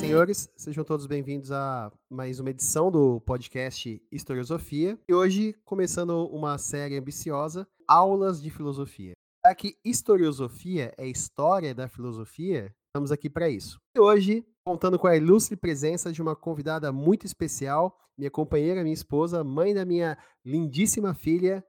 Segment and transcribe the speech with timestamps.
[0.00, 4.98] Senhores, sejam todos bem-vindos a mais uma edição do podcast Historiosofia.
[5.06, 9.12] E hoje, começando uma série ambiciosa, Aulas de Filosofia.
[9.44, 13.78] Já que historiosofia é história da filosofia, estamos aqui para isso.
[13.94, 18.94] E hoje, contando com a ilustre presença de uma convidada muito especial, minha companheira, minha
[18.94, 21.62] esposa, mãe da minha lindíssima filha.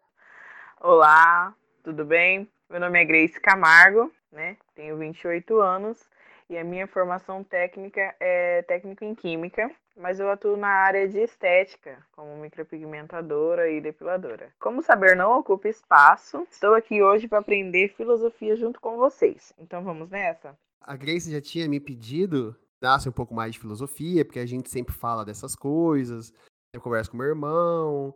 [0.79, 2.49] Olá, tudo bem?
[2.69, 4.55] Meu nome é Grace Camargo, né?
[4.73, 6.09] Tenho 28 anos
[6.51, 11.17] e a minha formação técnica é técnico em química, mas eu atuo na área de
[11.17, 14.53] estética, como micropigmentadora e depiladora.
[14.59, 19.53] Como saber não ocupa espaço, estou aqui hoje para aprender filosofia junto com vocês.
[19.57, 20.53] Então vamos nessa?
[20.81, 24.69] A Grace já tinha me pedido nasce um pouco mais de filosofia, porque a gente
[24.69, 26.33] sempre fala dessas coisas,
[26.73, 28.13] eu converso com meu irmão,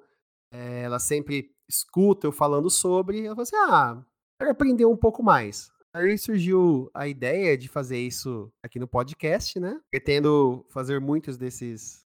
[0.52, 4.03] é, ela sempre escuta eu falando sobre, ela falou assim, ah,
[4.39, 5.72] quero aprender um pouco mais.
[5.95, 9.79] Aí surgiu a ideia de fazer isso aqui no podcast, né?
[9.89, 12.05] Pretendo fazer muitos desses,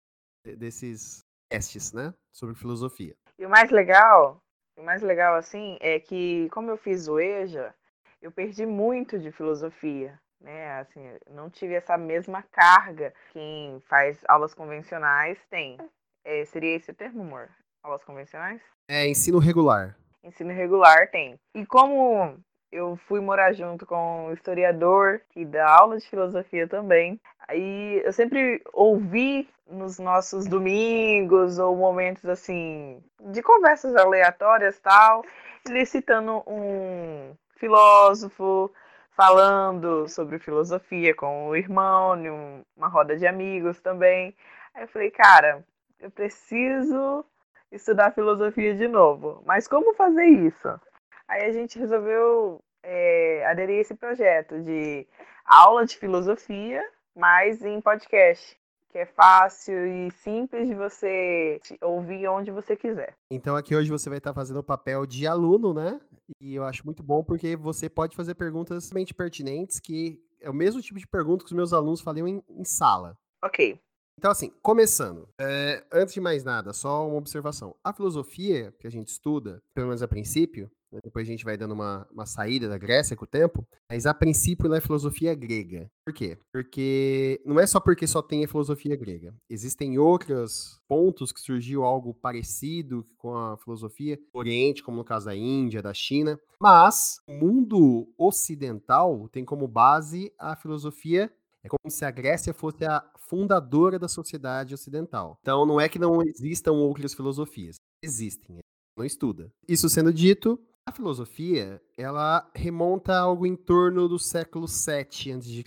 [0.58, 2.12] desses testes, né?
[2.34, 3.16] Sobre filosofia.
[3.38, 4.42] E o mais legal,
[4.76, 7.76] o mais legal assim, é que como eu fiz o EJA,
[8.20, 10.80] eu perdi muito de filosofia né?
[10.80, 15.78] Assim, não tive essa mesma carga que quem faz aulas convencionais tem.
[16.24, 17.50] É, seria esse o termo, amor?
[17.84, 18.62] Aulas convencionais?
[18.88, 19.98] É, ensino regular.
[20.24, 21.40] Ensino regular tem.
[21.54, 22.40] E como
[22.76, 28.12] eu fui morar junto com um historiador que dá aula de filosofia também, aí eu
[28.14, 33.02] sempre ouvi nos nossos domingos ou momentos assim
[33.32, 35.24] de conversas aleatórias tal,
[35.68, 38.72] ele citando um filósofo,
[39.12, 44.36] falando sobre filosofia com o irmão, em uma roda de amigos também.
[44.74, 45.66] Aí eu falei, cara,
[46.00, 47.26] eu preciso
[47.72, 49.42] estudar filosofia de novo.
[49.46, 50.80] Mas como fazer isso?
[51.28, 55.08] Aí a gente resolveu é, aderir a esse projeto de
[55.46, 56.82] aula de filosofia,
[57.16, 58.58] mas em podcast
[58.96, 63.14] que é fácil e simples de você ouvir onde você quiser.
[63.30, 66.00] Então aqui hoje você vai estar fazendo o papel de aluno, né?
[66.40, 70.54] E eu acho muito bom porque você pode fazer perguntas realmente pertinentes, que é o
[70.54, 73.18] mesmo tipo de pergunta que os meus alunos faziam em, em sala.
[73.44, 73.78] Ok.
[74.18, 75.28] Então, assim, começando.
[75.38, 77.76] É, antes de mais nada, só uma observação.
[77.84, 80.72] A filosofia que a gente estuda, pelo menos a princípio,
[81.04, 84.14] depois a gente vai dando uma, uma saída da Grécia com o tempo, mas a
[84.14, 85.90] princípio ela é filosofia grega.
[86.06, 86.38] Por quê?
[86.54, 89.34] Porque não é só porque só tem a filosofia grega.
[89.50, 95.36] Existem outros pontos que surgiu algo parecido com a filosofia Oriente, como no caso da
[95.36, 101.32] Índia, da China, mas o mundo ocidental tem como base a filosofia
[101.66, 105.40] é como se a Grécia fosse a fundadora da sociedade ocidental.
[105.42, 107.78] Então não é que não existam outras filosofias.
[108.04, 108.60] Existem,
[108.96, 109.52] não estuda.
[109.68, 115.64] Isso sendo dito, a filosofia, ela remonta a algo em torno do século 7 a.C.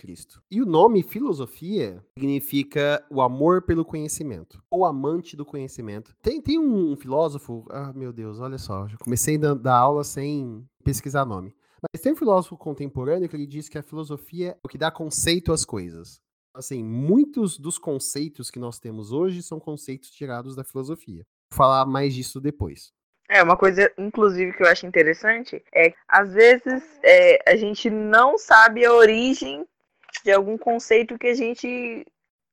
[0.49, 6.15] E o nome filosofia significa o amor pelo conhecimento, ou amante do conhecimento.
[6.21, 10.65] Tem, tem um filósofo, ah, meu Deus, olha só, já comecei a dar aula sem
[10.85, 11.53] pesquisar nome.
[11.81, 14.89] Mas tem um filósofo contemporâneo que ele diz que a filosofia é o que dá
[14.89, 16.21] conceito às coisas.
[16.55, 21.25] Assim, muitos dos conceitos que nós temos hoje são conceitos tirados da filosofia.
[21.51, 22.93] Vou falar mais disso depois.
[23.29, 27.87] É, uma coisa, inclusive, que eu acho interessante é que, às vezes, é, a gente
[27.87, 29.63] não sabe a origem
[30.23, 32.07] de algum conceito que a gente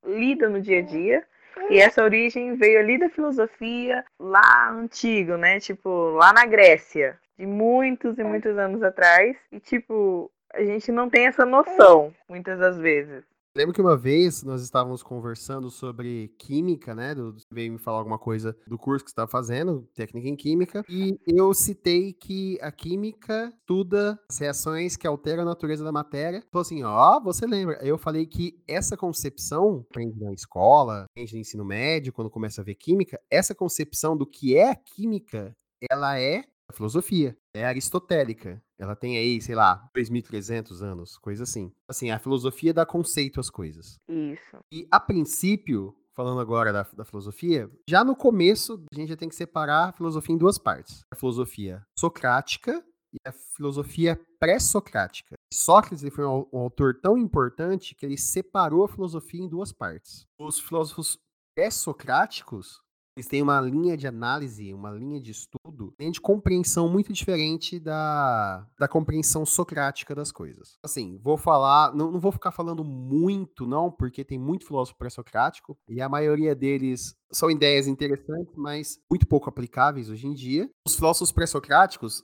[0.05, 1.25] lida no dia a dia.
[1.71, 5.59] E essa origem veio ali da filosofia lá antigo, né?
[5.59, 9.35] Tipo, lá na Grécia, de muitos e muitos anos atrás.
[9.51, 13.25] E, tipo, a gente não tem essa noção, muitas das vezes.
[13.57, 17.15] Lembro que uma vez nós estávamos conversando sobre química, né?
[17.15, 20.85] Do, veio me falar alguma coisa do curso que você estava fazendo, técnica em química,
[20.87, 26.45] e eu citei que a química estuda as reações que alteram a natureza da matéria.
[26.53, 27.79] Falou assim, ó, oh, você lembra?
[27.83, 32.65] Eu falei que essa concepção, aprende na escola, aprende no ensino médio, quando começa a
[32.65, 35.57] ver química, essa concepção do que é a química,
[35.91, 37.37] ela é a filosofia.
[37.55, 38.63] É aristotélica.
[38.79, 41.73] Ela tem aí, sei lá, 2.300 anos, coisa assim.
[41.89, 43.99] Assim, a filosofia dá conceito às coisas.
[44.09, 44.59] Isso.
[44.73, 49.29] E, a princípio, falando agora da, da, filosofia, já no começo a gente já tem
[49.29, 55.37] que separar a filosofia em duas partes: a filosofia socrática e a filosofia pré-socrática.
[55.53, 60.27] Sócrates foi um, um, autor tão importante que ele separou a filosofia em duas partes.
[60.39, 61.19] Os filósofos
[61.55, 62.83] pré-socráticos
[63.17, 67.81] eles têm uma linha de análise, uma linha de estudo, linha de compreensão muito diferente
[67.81, 70.79] da, da compreensão socrática das coisas.
[70.85, 75.79] Assim, vou falar, não, não vou ficar falando muito, não, porque tem muito filósofo pré-socrático,
[75.89, 80.71] e a maioria deles são ideias interessantes, mas muito pouco aplicáveis hoje em dia.
[80.87, 82.23] Os filósofos pré-socráticos,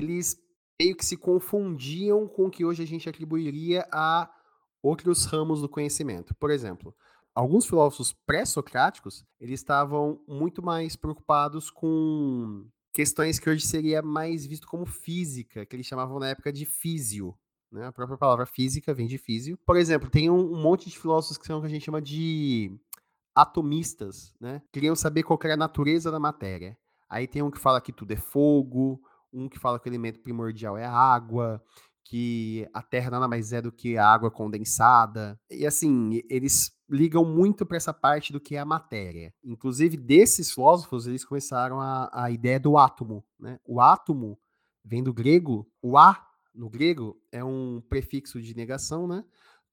[0.00, 0.36] eles
[0.80, 4.30] meio que se confundiam com o que hoje a gente atribuiria a
[4.80, 6.34] outros ramos do conhecimento.
[6.36, 6.94] Por exemplo,
[7.34, 14.66] alguns filósofos pré-socráticos, eles estavam muito mais preocupados com questões que hoje seria mais visto
[14.66, 17.34] como física, que eles chamavam na época de físio.
[17.70, 17.86] Né?
[17.86, 19.58] A própria palavra física vem de físio.
[19.64, 22.02] Por exemplo, tem um, um monte de filósofos que são o que a gente chama
[22.02, 22.70] de
[23.34, 24.60] atomistas, né?
[24.70, 26.76] Queriam saber qual era a natureza da matéria.
[27.08, 29.00] Aí tem um que fala que tudo é fogo,
[29.32, 31.62] um que fala que o elemento primordial é a água,
[32.04, 35.40] que a Terra nada mais é do que a água condensada.
[35.50, 39.32] E assim, eles ligam muito para essa parte do que é a matéria.
[39.42, 43.24] Inclusive, desses filósofos, eles começaram a, a ideia do átomo.
[43.40, 43.58] Né?
[43.64, 44.38] O átomo
[44.84, 49.24] vem do grego, o A no grego é um prefixo de negação, né?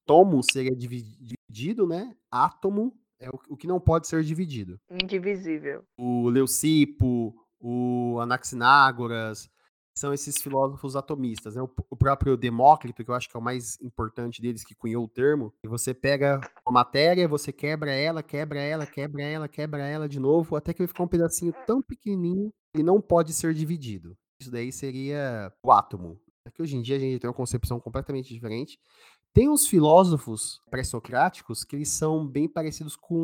[0.05, 2.15] Tomo seria dividido, né?
[2.31, 4.79] Átomo é o, o que não pode ser dividido.
[4.89, 5.83] Indivisível.
[5.97, 9.49] O Leucipo, o Anaxinágoras,
[9.97, 11.55] são esses filósofos atomistas.
[11.55, 11.61] Né?
[11.61, 15.09] O, próprio Demócrito, que eu acho que é o mais importante deles, que cunhou o
[15.09, 20.07] termo, e você pega a matéria, você quebra ela, quebra ela, quebra ela, quebra ela
[20.07, 24.15] de novo, até que vai ficar um pedacinho tão pequenininho que não pode ser dividido.
[24.41, 26.19] Isso daí seria o átomo.
[26.45, 28.79] É que hoje em dia a gente tem uma concepção completamente diferente.
[29.33, 33.17] Tem uns filósofos pré-socráticos que eles são bem parecidos com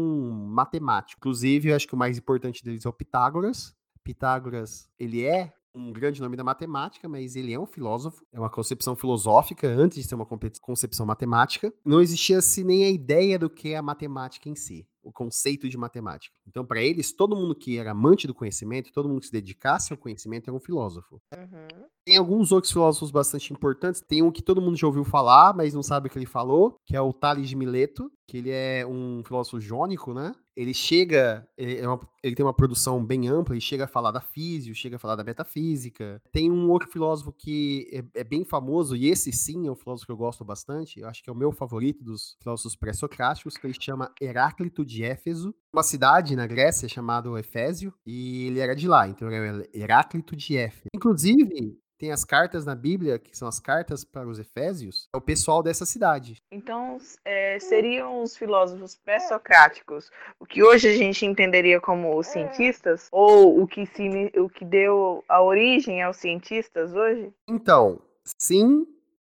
[0.50, 1.16] matemáticos.
[1.18, 3.74] Inclusive, eu acho que o mais importante deles é o Pitágoras.
[4.04, 8.50] Pitágoras, ele é um grande nome da matemática, mas ele é um filósofo, é uma
[8.50, 11.74] concepção filosófica antes de ser uma concepção matemática.
[11.86, 15.78] Não existia-se nem a ideia do que é a matemática em si, o conceito de
[15.78, 16.36] matemática.
[16.48, 19.92] Então, para eles, todo mundo que era amante do conhecimento, todo mundo que se dedicasse
[19.92, 21.22] ao conhecimento era um filósofo.
[21.34, 21.86] Uhum.
[22.06, 24.02] Tem alguns outros filósofos bastante importantes.
[24.08, 26.78] Tem um que todo mundo já ouviu falar, mas não sabe o que ele falou,
[26.86, 30.34] que é o Tales de Mileto, que ele é um filósofo jônico, né?
[30.56, 34.12] Ele chega, ele, é uma, ele, tem uma produção bem ampla, ele chega a falar
[34.12, 36.22] da física, chega a falar da metafísica.
[36.32, 40.06] Tem um outro filósofo que é, é, bem famoso, e esse sim é um filósofo
[40.06, 43.68] que eu gosto bastante, eu acho que é o meu favorito dos filósofos pré-socráticos, que
[43.68, 48.88] ele chama Heráclito de Éfeso, uma cidade na Grécia chamada Efésio, e ele era de
[48.88, 50.86] lá, então ele é Heráclito de Éfeso.
[50.96, 55.22] Inclusive, tem as cartas na Bíblia, que são as cartas para os Efésios, é o
[55.22, 56.42] pessoal dessa cidade.
[56.52, 63.08] Então, é, seriam os filósofos pré-socráticos o que hoje a gente entenderia como os cientistas?
[63.12, 67.32] Ou o que, se, o que deu a origem aos cientistas hoje?
[67.48, 68.86] Então, sim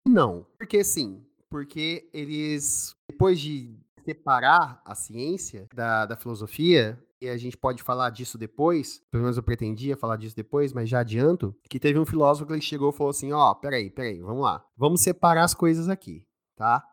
[0.05, 0.45] e não.
[0.57, 1.23] Por que sim?
[1.49, 3.73] Porque eles, depois de
[4.03, 9.37] separar a ciência da, da filosofia, e a gente pode falar disso depois, pelo menos
[9.37, 12.93] eu pretendia falar disso depois, mas já adianto, que teve um filósofo que chegou e
[12.93, 16.25] falou assim, ó, oh, peraí, peraí, vamos lá, vamos separar as coisas aqui,
[16.55, 16.83] tá?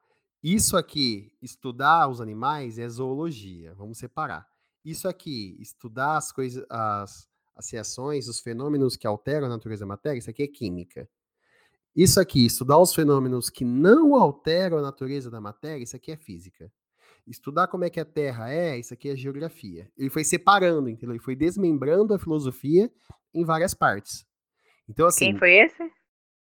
[0.42, 4.46] Isso aqui, estudar os animais é zoologia, vamos separar.
[4.84, 9.86] Isso aqui, estudar as coisas, as, as reações, os fenômenos que alteram a natureza da
[9.86, 11.08] matéria, isso aqui é química.
[11.94, 16.16] Isso aqui, estudar os fenômenos que não alteram a natureza da matéria, isso aqui é
[16.16, 16.72] física.
[17.26, 19.88] Estudar como é que a Terra é, isso aqui é geografia.
[19.96, 21.14] Ele foi separando, entendeu?
[21.14, 22.90] Ele foi desmembrando a filosofia
[23.32, 24.26] em várias partes.
[24.88, 25.26] Então, assim.
[25.26, 25.92] Quem foi esse?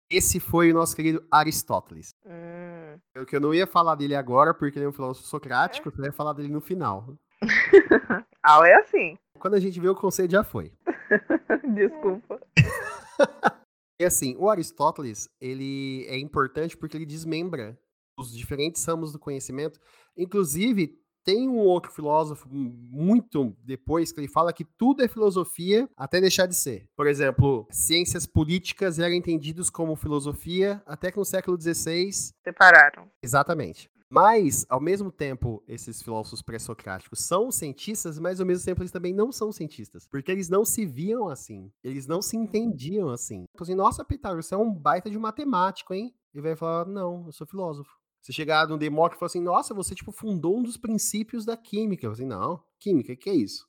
[0.09, 2.13] Esse foi o nosso querido Aristóteles.
[2.25, 2.99] Hum.
[3.15, 5.93] Eu que eu não ia falar dele agora, porque ele é um filósofo socrático, é.
[5.97, 7.17] eu ia falar dele no final.
[8.43, 9.17] ah, é assim.
[9.39, 10.73] Quando a gente vê o conceito, já foi.
[11.73, 12.41] Desculpa.
[13.99, 17.79] e assim, o Aristóteles, ele é importante porque ele desmembra
[18.19, 19.79] os diferentes ramos do conhecimento.
[20.17, 26.19] Inclusive, tem um outro filósofo muito depois que ele fala que tudo é filosofia até
[26.19, 26.87] deixar de ser.
[26.95, 32.11] Por exemplo, ciências políticas eram entendidos como filosofia até que no século XVI
[32.43, 33.09] separaram.
[33.21, 33.89] Exatamente.
[34.13, 39.13] Mas, ao mesmo tempo, esses filósofos pré-socráticos são cientistas, mas ao mesmo tempo eles também
[39.13, 40.05] não são cientistas.
[40.05, 41.71] Porque eles não se viam assim.
[41.81, 43.45] Eles não se entendiam assim.
[43.51, 46.13] Tipo assim, nossa, Pitágoras, você é um baita de matemático, hein?
[46.33, 48.00] E vai falar, não, eu sou filósofo.
[48.21, 51.57] Você chegar no Demócrito e falar assim, nossa, você tipo fundou um dos princípios da
[51.57, 52.05] química.
[52.05, 53.67] Eu falei, não, química, o que é isso?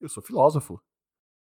[0.00, 0.80] Eu sou filósofo.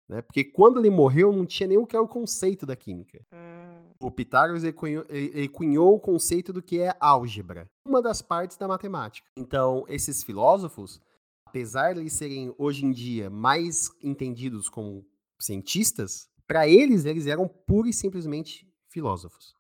[0.08, 0.22] Né?
[0.22, 3.24] Porque quando ele morreu, não tinha nem o que é o conceito da química.
[3.32, 3.92] Hum.
[4.00, 8.56] O Pitágoras ele cunhou, ele cunhou o conceito do que é álgebra, uma das partes
[8.56, 9.28] da matemática.
[9.38, 11.00] Então, esses filósofos,
[11.46, 15.06] apesar de eles serem hoje em dia mais entendidos como
[15.40, 19.54] cientistas, para eles, eles eram pura e simplesmente filósofos.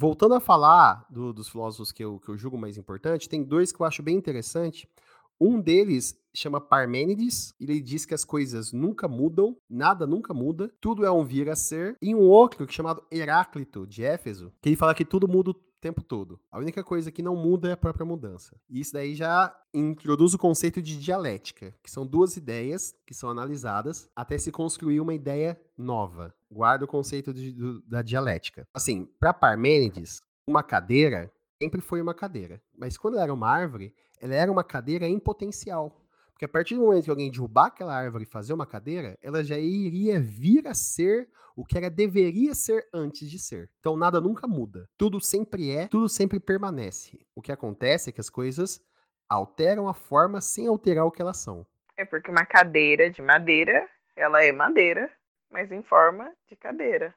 [0.00, 3.72] Voltando a falar do, dos filósofos que eu, que eu julgo mais importante, tem dois
[3.72, 4.88] que eu acho bem interessante.
[5.40, 11.04] Um deles chama Parmênides, ele diz que as coisas nunca mudam, nada nunca muda, tudo
[11.04, 11.96] é um vir a ser.
[12.00, 15.52] E um outro que é chamado Heráclito, de Éfeso, que ele fala que tudo muda
[15.80, 16.40] tempo todo.
[16.50, 18.56] A única coisa que não muda é a própria mudança.
[18.68, 23.30] E isso daí já introduz o conceito de dialética, que são duas ideias que são
[23.30, 26.34] analisadas até se construir uma ideia nova.
[26.50, 28.66] Guarda o conceito de, do, da dialética.
[28.74, 31.30] Assim, para Parmênides, uma cadeira
[31.60, 32.62] sempre foi uma cadeira.
[32.76, 35.97] Mas quando ela era uma árvore, ela era uma cadeira em potencial.
[36.38, 39.42] Porque a partir do momento que alguém derrubar aquela árvore e fazer uma cadeira, ela
[39.42, 43.68] já iria vir a ser o que ela deveria ser antes de ser.
[43.80, 44.88] Então nada nunca muda.
[44.96, 47.18] Tudo sempre é, tudo sempre permanece.
[47.34, 48.80] O que acontece é que as coisas
[49.28, 51.66] alteram a forma sem alterar o que elas são.
[51.96, 55.10] É porque uma cadeira de madeira, ela é madeira,
[55.50, 57.12] mas em forma de cadeira.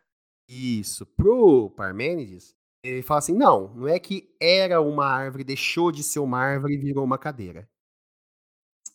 [0.50, 1.06] Isso.
[1.06, 6.18] Pro Parmênides, ele fala assim: não, não é que era uma árvore, deixou de ser
[6.18, 7.70] uma árvore e virou uma cadeira.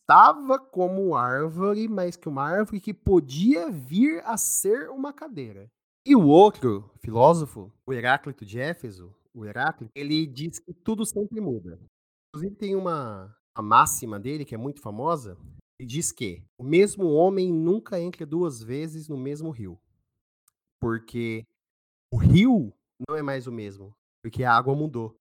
[0.08, 5.68] Estava como árvore, mas que uma árvore que podia vir a ser uma cadeira.
[6.06, 11.40] E o outro filósofo, o Heráclito de Éfeso, o Heráclito, ele diz que tudo sempre
[11.40, 11.80] muda.
[12.28, 15.36] Inclusive tem uma, uma máxima dele que é muito famosa,
[15.76, 19.76] ele diz que o mesmo homem nunca entra duas vezes no mesmo rio.
[20.80, 21.42] Porque
[22.12, 22.72] o rio
[23.08, 25.16] não é mais o mesmo, porque a água mudou.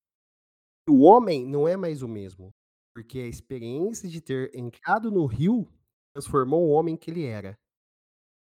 [0.88, 2.52] O homem não é mais o mesmo,
[2.96, 5.68] porque a experiência de ter entrado no rio
[6.14, 7.60] transformou o homem que ele era.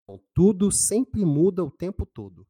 [0.04, 2.46] Então, tudo sempre muda o tempo todo.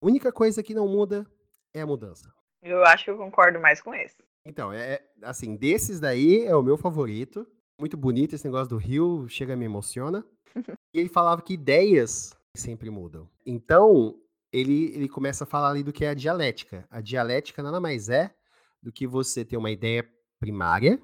[0.00, 1.26] A única coisa que não muda
[1.74, 2.32] é a mudança.
[2.62, 4.22] Eu acho que eu concordo mais com esse.
[4.46, 7.44] Então, é é, assim, desses daí é o meu favorito.
[7.80, 10.24] Muito bonito esse negócio do rio, chega me emociona.
[10.94, 13.28] e ele falava que ideias sempre mudam.
[13.44, 14.20] Então,
[14.52, 16.86] ele, ele começa a falar ali do que é a dialética.
[16.88, 18.32] A dialética nada mais é
[18.80, 20.08] do que você ter uma ideia
[20.42, 21.00] primária,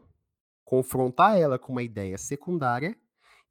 [0.65, 2.99] confrontar ela com uma ideia secundária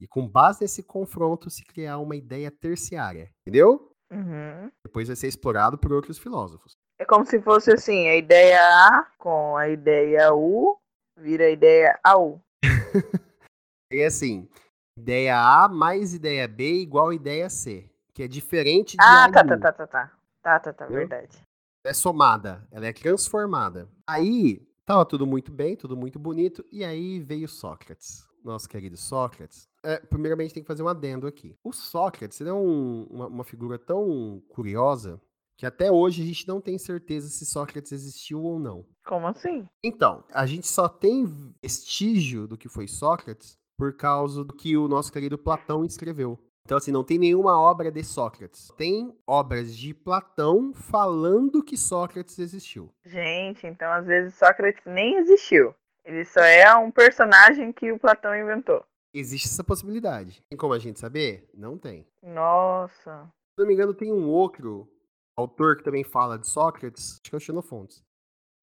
[0.01, 3.95] e com base nesse confronto se criar uma ideia terciária, entendeu?
[4.11, 4.69] Uhum.
[4.85, 6.73] Depois vai ser explorado por outros filósofos.
[6.99, 10.77] É como se fosse assim, a ideia A com a ideia U
[11.17, 12.41] vira a ideia AU.
[13.89, 14.49] É assim,
[14.99, 19.57] ideia A mais ideia B igual ideia C, que é diferente de Ah, tá, tá,
[19.57, 20.11] tá, tá, tá.
[20.43, 21.07] Tá, tá, tá, Entendeu?
[21.07, 21.41] verdade.
[21.85, 23.87] é somada, ela é transformada.
[24.05, 29.67] Aí, tava tudo muito bem, tudo muito bonito, e aí veio Sócrates, nosso querido Sócrates.
[29.83, 31.55] É, primeiramente tem que fazer um adendo aqui.
[31.63, 35.21] O Sócrates é um- uma, uma figura tão curiosa
[35.57, 38.85] que até hoje a gente não tem certeza se Sócrates existiu ou não.
[39.05, 39.67] Como assim?
[39.83, 41.25] Então, a gente só tem
[41.61, 46.39] vestígio do que foi Sócrates por causa do que o nosso querido Platão escreveu.
[46.67, 48.73] Então, assim, não tem nenhuma obra de Sócrates.
[48.75, 52.93] Tem obras de Platão falando que Sócrates existiu.
[53.05, 55.73] Gente, então às vezes Sócrates nem existiu.
[56.03, 58.83] Ele só é um personagem que o Platão inventou.
[59.13, 60.43] Existe essa possibilidade.
[60.49, 61.49] Tem como a gente saber?
[61.53, 62.05] Não tem.
[62.21, 63.23] Nossa.
[63.53, 64.91] Se não me engano, tem um outro
[65.37, 68.03] autor que também fala de Sócrates, acho que é o Xenofontes.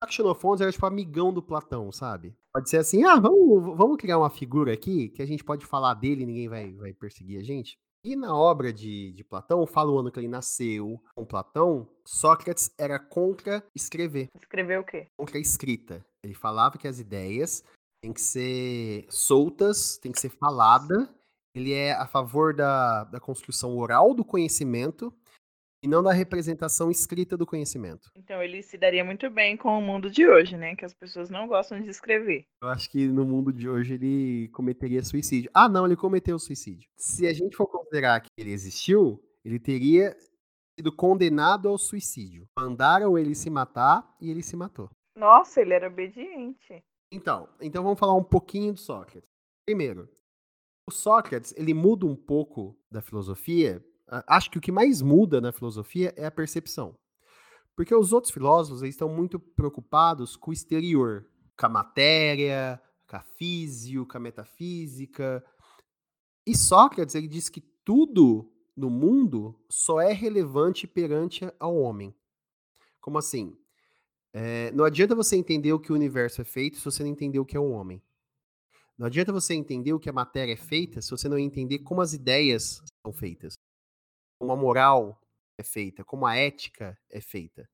[0.03, 2.37] Só que o Xenofontes era tipo amigão do Platão, sabe?
[2.53, 5.95] Pode ser assim, ah, vamos, vamos criar uma figura aqui que a gente pode falar
[5.95, 7.79] dele e ninguém vai, vai perseguir a gente.
[8.05, 12.71] E na obra de, de Platão, fala o ano que ele nasceu com Platão, Sócrates
[12.77, 15.07] era contra escrever, Escreveu o quê?
[15.19, 16.05] contra a escrita.
[16.23, 17.65] Ele falava que as ideias
[18.03, 21.09] têm que ser soltas, têm que ser falada.
[21.55, 25.11] Ele é a favor da, da construção oral do conhecimento
[25.85, 28.11] e não da representação escrita do conhecimento.
[28.17, 30.75] Então ele se daria muito bem com o mundo de hoje, né?
[30.75, 32.47] Que as pessoas não gostam de escrever.
[32.63, 35.51] Eu acho que no mundo de hoje ele cometeria suicídio.
[35.53, 36.89] Ah, não, ele cometeu suicídio.
[36.97, 40.17] Se a gente for considerar que ele existiu, ele teria
[40.75, 42.49] sido condenado ao suicídio.
[42.59, 44.89] Mandaram ele se matar e ele se matou.
[45.15, 46.83] Nossa, ele era obediente.
[47.13, 49.29] Então, então vamos falar um pouquinho do Sócrates.
[49.67, 50.09] Primeiro,
[50.89, 53.85] o Sócrates, ele muda um pouco da filosofia.
[54.07, 56.97] Acho que o que mais muda na filosofia é a percepção.
[57.77, 61.27] Porque os outros filósofos eles estão muito preocupados com o exterior,
[61.59, 65.45] com a matéria, com a físio, com a metafísica.
[66.47, 72.15] E Sócrates, ele diz que tudo no mundo só é relevante perante ao homem.
[73.01, 73.57] Como assim?
[74.33, 77.39] É, não adianta você entender o que o universo é feito se você não entender
[77.39, 78.03] o que é um homem.
[78.97, 82.01] Não adianta você entender o que a matéria é feita se você não entender como
[82.01, 83.55] as ideias são feitas.
[84.39, 85.21] Como a moral
[85.59, 87.69] é feita, como a ética é feita.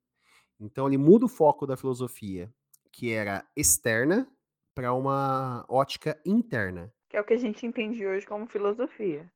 [0.59, 2.53] Então ele muda o foco da filosofia,
[2.93, 4.31] que era externa,
[4.75, 6.93] para uma ótica interna.
[7.09, 9.31] Que é o que a gente entende hoje como filosofia.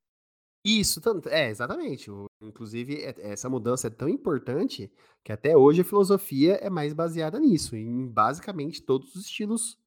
[0.64, 2.10] Isso, tanto, é, exatamente.
[2.40, 4.90] Inclusive, é- essa mudança é tão importante
[5.22, 7.76] que até hoje a filosofia é mais baseada nisso.
[7.76, 9.78] Em basicamente todos os estilos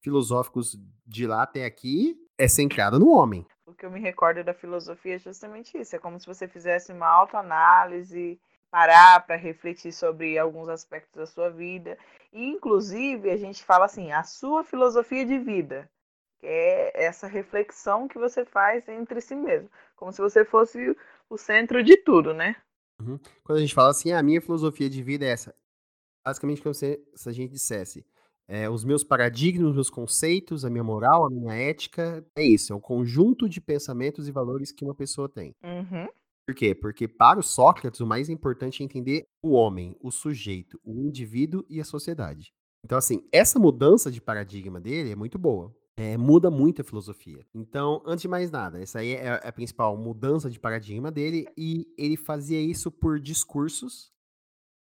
[0.00, 0.76] filosóficos
[1.06, 3.46] de lá até aqui é centrada no homem.
[3.66, 5.96] O que eu me recordo da filosofia é justamente isso.
[5.96, 8.40] É como se você fizesse uma autoanálise,
[8.70, 11.98] parar para refletir sobre alguns aspectos da sua vida.
[12.32, 15.90] E, inclusive, a gente fala assim, a sua filosofia de vida,
[16.38, 19.70] que é essa reflexão que você faz entre si mesmo.
[19.96, 20.96] Como se você fosse
[21.28, 22.56] o centro de tudo, né?
[23.44, 25.54] Quando a gente fala assim, "Ah, a minha filosofia de vida é essa.
[26.24, 28.04] basicamente como se, se a gente dissesse
[28.48, 32.72] é, os meus paradigmas, os meus conceitos, a minha moral, a minha ética, é isso,
[32.72, 35.54] é um conjunto de pensamentos e valores que uma pessoa tem.
[35.64, 36.06] Uhum.
[36.46, 36.74] Por quê?
[36.74, 41.64] Porque para o Sócrates, o mais importante é entender o homem, o sujeito, o indivíduo
[41.68, 42.52] e a sociedade.
[42.84, 45.74] Então, assim, essa mudança de paradigma dele é muito boa.
[45.98, 47.44] É, muda muito a filosofia.
[47.52, 51.92] Então, antes de mais nada, essa aí é a principal mudança de paradigma dele, e
[51.98, 54.12] ele fazia isso por discursos.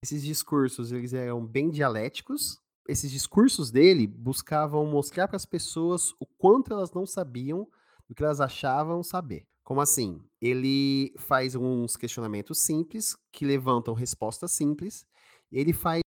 [0.04, 2.60] Esses discursos, eles eram bem dialéticos.
[2.88, 7.68] Esses discursos dele buscavam mostrar para as pessoas o quanto elas não sabiam
[8.08, 9.48] do que elas achavam saber.
[9.64, 10.24] Como assim?
[10.40, 15.04] Ele faz uns questionamentos simples que levantam respostas simples.
[15.52, 16.04] Ele faz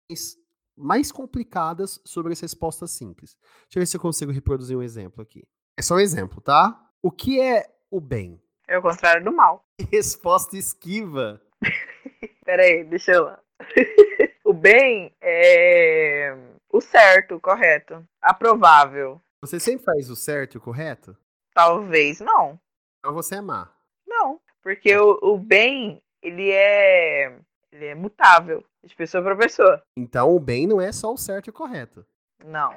[0.76, 3.38] mais complicadas sobre as respostas simples.
[3.62, 5.42] Deixa eu ver se eu consigo reproduzir um exemplo aqui.
[5.78, 6.78] É só um exemplo, tá?
[7.02, 8.38] O que é o bem?
[8.68, 9.64] É o contrário do mal.
[9.90, 11.40] Resposta esquiva.
[12.44, 13.40] Peraí, deixa eu lá.
[14.44, 16.36] o bem é
[16.76, 18.06] o certo, o correto.
[18.20, 19.20] Aprovável.
[19.40, 21.16] Você sempre faz o certo e o correto?
[21.54, 22.58] Talvez não.
[22.98, 23.72] Então você é má.
[24.06, 27.38] Não, porque o, o bem, ele é,
[27.72, 29.82] ele é mutável de pessoa para pessoa.
[29.96, 32.04] Então o bem não é só o certo e o correto.
[32.44, 32.74] Não.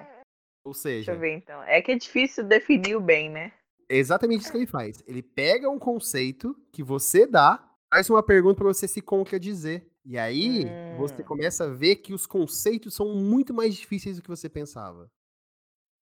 [0.65, 1.63] Ou Deixa seja, eu ver então.
[1.63, 3.53] É que é difícil definir o bem, né?
[3.89, 5.03] é exatamente isso que ele faz.
[5.07, 9.85] Ele pega um conceito que você dá, faz uma pergunta para você se contradizer.
[10.09, 10.65] E aí
[10.97, 11.23] você Hum.
[11.23, 15.07] começa a ver que os conceitos são muito mais difíceis do que você pensava.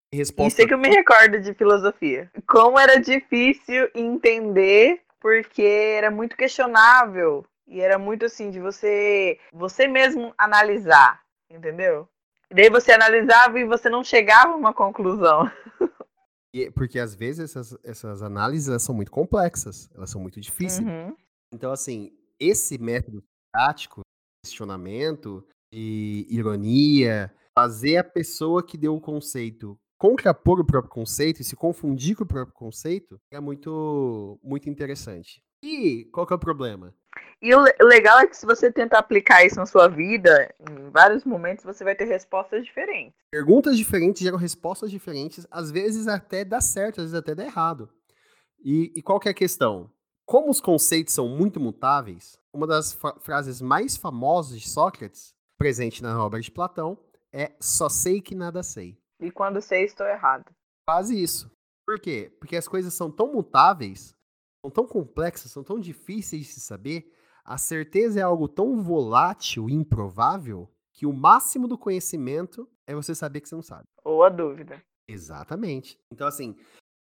[0.09, 2.31] Isso Resposta é que eu me recordo de filosofia.
[2.47, 7.45] Como era difícil entender, porque era muito questionável.
[7.67, 11.21] E era muito assim, de você você mesmo analisar,
[11.51, 12.07] entendeu?
[12.49, 15.51] E daí você analisava e você não chegava a uma conclusão.
[16.53, 20.87] E- Porque às vezes essas, essas análises são muito complexas, elas são muito difíceis.
[20.87, 21.13] Uhum.
[21.53, 23.21] Então, assim, esse método
[24.43, 31.43] questionamento, de ironia, fazer a pessoa que deu o conceito contrapor o próprio conceito e
[31.43, 35.41] se confundir com o próprio conceito é muito, muito interessante.
[35.63, 36.93] E qual que é o problema?
[37.41, 41.23] E o legal é que se você tentar aplicar isso na sua vida, em vários
[41.23, 43.19] momentos você vai ter respostas diferentes.
[43.31, 47.89] Perguntas diferentes geram respostas diferentes, às vezes até dá certo, às vezes até dá errado.
[48.63, 49.91] E, e qual que é a questão?
[50.27, 56.21] Como os conceitos são muito mutáveis, uma das frases mais famosas de Sócrates, presente na
[56.21, 56.97] obra de Platão,
[57.31, 58.99] é só sei que nada sei.
[59.21, 60.53] E quando sei, estou errado.
[60.85, 61.49] Quase isso.
[61.85, 62.29] Por quê?
[62.41, 64.13] Porque as coisas são tão mutáveis,
[64.61, 67.09] são tão complexas, são tão difíceis de se saber,
[67.45, 73.15] a certeza é algo tão volátil e improvável que o máximo do conhecimento é você
[73.15, 73.85] saber que você não sabe.
[74.03, 74.83] Ou a dúvida.
[75.07, 75.97] Exatamente.
[76.11, 76.53] Então, assim,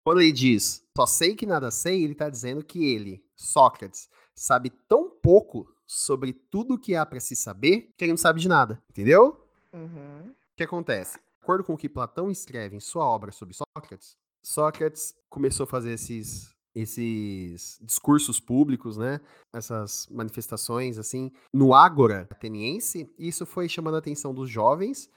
[0.04, 4.70] quando ele diz só sei que nada sei, ele está dizendo que ele, Sócrates, sabe
[4.88, 8.82] tão pouco sobre tudo que há para se saber que ele não sabe de nada.
[8.90, 9.46] Entendeu?
[9.72, 10.30] Uhum.
[10.30, 11.18] O que acontece?
[11.18, 15.66] De acordo com o que Platão escreve em sua obra sobre Sócrates, Sócrates começou a
[15.66, 19.20] fazer esses, esses discursos públicos, né?
[19.52, 23.12] Essas manifestações, assim, no Ágora ateniense.
[23.18, 25.08] E isso foi chamando a atenção dos jovens.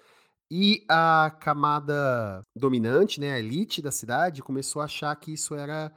[0.50, 5.92] E a camada dominante, né, a elite da cidade, começou a achar que isso era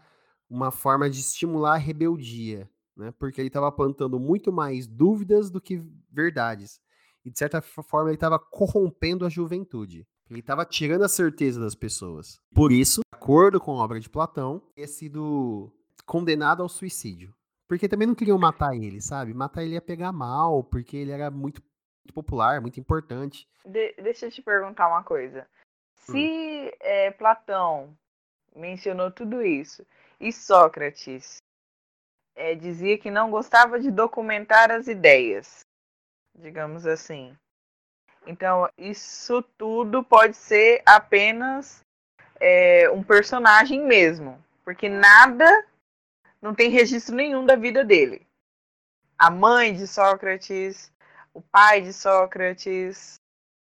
[0.49, 3.13] uma forma de estimular a rebeldia, né?
[3.19, 6.81] Porque ele estava plantando muito mais dúvidas do que verdades.
[7.25, 10.07] E, de certa forma, ele estava corrompendo a juventude.
[10.31, 12.39] Ele estava tirando a certeza das pessoas.
[12.55, 15.71] Por isso, de acordo com a obra de Platão, teria sido
[16.07, 17.35] condenado ao suicídio.
[17.67, 19.35] Porque também não queriam matar ele, sabe?
[19.35, 21.63] Matar ele ia pegar mal, porque ele era muito,
[22.09, 23.47] muito popular, muito importante.
[23.65, 25.47] De- deixa eu te perguntar uma coisa.
[25.95, 27.97] Se é, Platão
[28.57, 29.87] mencionou tudo isso
[30.19, 31.37] e Sócrates
[32.35, 35.61] é, dizia que não gostava de documentar as ideias,
[36.35, 37.37] digamos assim.
[38.27, 41.81] Então, isso tudo pode ser apenas
[42.41, 45.67] é, um personagem mesmo, porque nada,
[46.41, 48.27] não tem registro nenhum da vida dele.
[49.19, 50.93] A mãe de Sócrates,
[51.39, 53.15] o pai de Sócrates,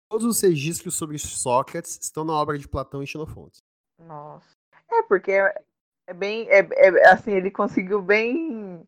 [0.08, 3.58] Todos os registros sobre Sócrates estão na obra de Platão e Xenofontes.
[4.00, 4.46] Nossa.
[4.88, 5.52] É, porque é,
[6.08, 6.48] é bem.
[6.48, 8.86] É, é- assim, ele conseguiu bem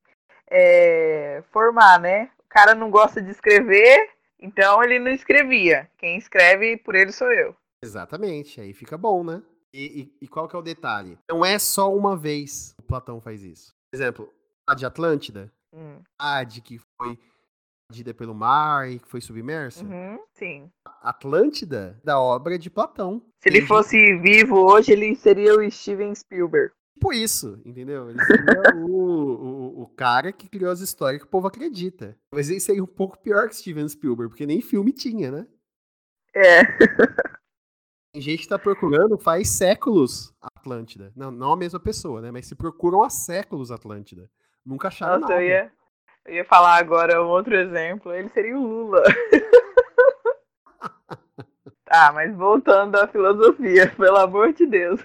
[0.48, 2.30] é, formar, né?
[2.38, 5.90] O cara não gosta de escrever, então ele não escrevia.
[5.98, 7.54] Quem escreve por ele sou eu.
[7.84, 9.42] Exatamente, aí fica bom, né?
[9.74, 11.18] E, e- e qual que é o detalhe?
[11.28, 13.72] Não é só uma vez que o Platão faz isso.
[13.90, 14.32] Por exemplo,
[14.68, 16.00] a de Atlântida, Hum.
[16.18, 17.18] a de que foi
[17.90, 19.82] invadida pelo mar e que foi submersa.
[19.82, 20.70] Uhum, sim.
[21.00, 23.22] Atlântida, da obra de Platão.
[23.40, 26.72] Se ele fosse vivo hoje, ele seria o Steven Spielberg.
[26.94, 28.10] Tipo isso, entendeu?
[28.10, 32.14] Ele seria o, o, o cara que criou as histórias que o povo acredita.
[32.32, 35.46] Mas ele seria um pouco pior que Steven Spielberg, porque nem filme tinha, né?
[36.34, 36.64] É.
[38.12, 41.12] Tem gente que tá procurando faz séculos Atlântida.
[41.16, 42.30] Não, não a mesma pessoa, né?
[42.30, 44.28] Mas se procuram há séculos Atlântida.
[44.64, 45.42] Nunca acharam Nossa, nada.
[45.42, 45.72] eu ia,
[46.28, 48.12] eu ia falar agora um outro exemplo.
[48.12, 49.02] Ele seria o Lula.
[51.84, 55.00] tá, mas voltando à filosofia, pelo amor de Deus.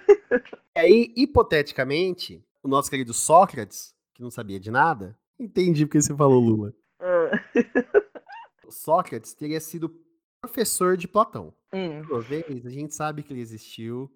[0.76, 6.16] E aí, hipoteticamente, o nosso querido Sócrates, que não sabia de nada, entendi porque você
[6.16, 6.74] falou Lula.
[7.00, 7.32] Ah,
[8.66, 9.94] O Sócrates teria sido
[10.42, 11.54] professor de Platão.
[11.74, 14.12] hum, Por vez, a gente sabe que ele existiu.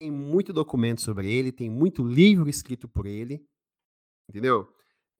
[0.00, 3.44] Tem muito documento sobre ele, tem muito livro escrito por ele.
[4.28, 4.72] Entendeu?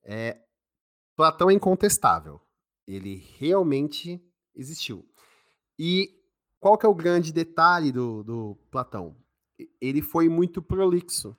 [0.03, 0.41] É,
[1.15, 2.39] Platão é incontestável.
[2.87, 4.23] Ele realmente
[4.55, 5.05] existiu.
[5.77, 6.21] E
[6.59, 9.15] qual que é o grande detalhe do, do Platão?
[9.79, 11.35] Ele foi muito prolixo.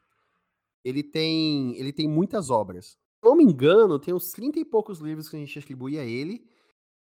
[0.85, 2.87] Ele tem, ele tem muitas obras.
[2.87, 6.05] Se não me engano, tem uns 30 e poucos livros que a gente atribui a
[6.05, 6.45] ele.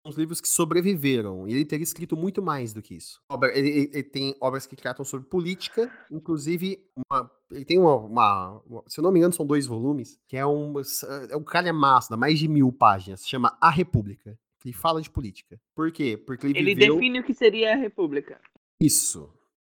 [0.06, 1.48] Uns livros que sobreviveram.
[1.48, 3.20] E ele teria escrito muito mais do que isso.
[3.54, 6.78] Ele, ele- ele tem obras que tratam sobre política, inclusive
[7.10, 10.46] uma- ele tem uma, uma- Se eu não me engano, são dois volumes, que é
[10.46, 10.72] um,
[11.30, 13.20] é um calhamaço, dá mais de mil páginas.
[13.22, 14.38] Se chama A República.
[14.60, 15.60] Que fala de política.
[15.76, 16.16] Por quê?
[16.16, 18.40] Porque ele, ele viveu define o que seria a república.
[18.80, 19.32] isso.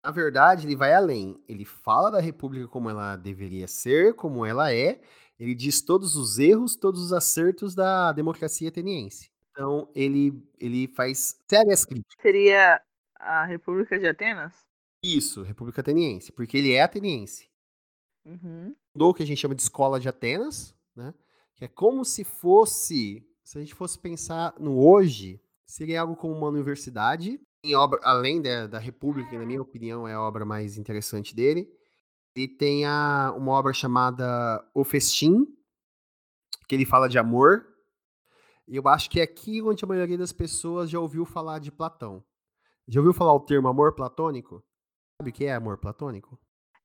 [0.06, 1.36] Na verdade, ele vai além.
[1.50, 5.02] Ele fala da República como ela deveria ser, como ela é.
[5.38, 9.30] Ele diz todos os erros, todos os acertos da democracia ateniense.
[9.58, 12.22] Então, ele, ele faz sérias críticas.
[12.22, 12.80] Seria
[13.16, 14.54] a República de Atenas?
[15.04, 17.50] Isso, República Ateniense, porque ele é ateniense.
[18.24, 18.76] Uhum.
[18.94, 21.12] Mudou o que a gente chama de escola de Atenas, né?
[21.56, 26.36] Que é como se fosse, se a gente fosse pensar no hoje, seria algo como
[26.36, 27.42] uma universidade.
[27.64, 31.36] Em obra, além da, da República, que na minha opinião é a obra mais interessante
[31.36, 31.68] dele,
[32.36, 35.48] ele tem a, uma obra chamada O Festim,
[36.68, 37.66] que ele fala de amor.
[38.68, 41.72] E eu acho que é aqui onde a maioria das pessoas já ouviu falar de
[41.72, 42.24] Platão.
[42.88, 44.64] Já ouviu falar o termo amor platônico?
[45.22, 46.40] Sabe o que é amor platônico?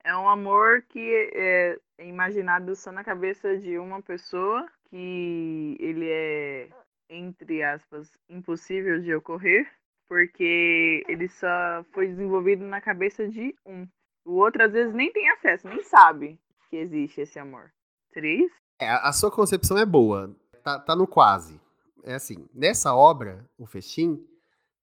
[0.04, 6.08] É um amor que é é imaginado só na cabeça de uma pessoa, que ele
[6.08, 6.68] é,
[7.08, 9.70] entre aspas, impossível de ocorrer,
[10.08, 13.86] porque ele só foi desenvolvido na cabeça de um.
[14.24, 17.72] O outro, às vezes, nem tem acesso, nem sabe que existe esse amor.
[18.12, 18.56] Seria isso?
[18.80, 21.60] É, a a sua concepção é boa, tá, tá no quase.
[22.02, 24.24] É assim, nessa obra, o Festim,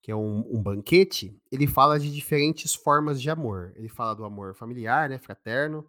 [0.02, 3.74] que é um, um banquete, ele fala de diferentes formas de amor.
[3.76, 5.86] Ele fala do amor familiar, né, fraterno,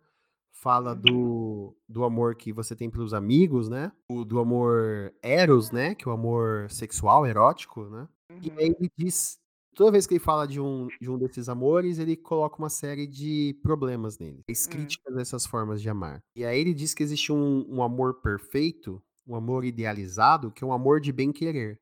[0.53, 5.95] fala do, do amor que você tem pelos amigos, né, o, do amor eros, né,
[5.95, 8.09] que é o amor sexual, erótico, né,
[8.43, 9.39] e aí ele diz,
[9.75, 13.07] toda vez que ele fala de um, de um desses amores, ele coloca uma série
[13.07, 14.67] de problemas nele, as Hum.
[14.67, 16.23] críticas dessas formas de amar.
[16.37, 20.67] E aí ele diz que existe um, um amor perfeito, um amor idealizado, que é
[20.67, 21.81] um amor de bem-querer.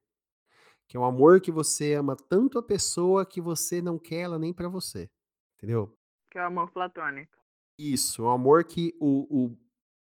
[0.87, 4.38] Que é um amor que você ama tanto a pessoa que você não quer ela
[4.38, 5.08] nem pra você.
[5.56, 5.94] Entendeu?
[6.30, 7.37] Que é o amor platônico.
[7.78, 9.56] Isso, é um amor que o, o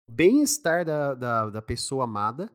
[0.10, 2.52] bem-estar da, da, da pessoa amada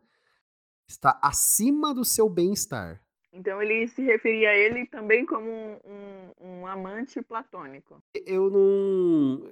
[0.89, 3.03] está acima do seu bem-estar.
[3.33, 8.03] Então ele se referia a ele também como um, um- um amante platônico.
[8.27, 9.43] Eu não.